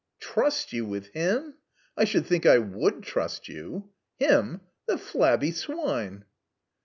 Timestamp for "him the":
4.17-4.97